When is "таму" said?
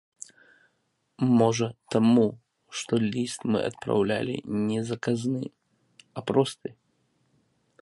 1.95-2.23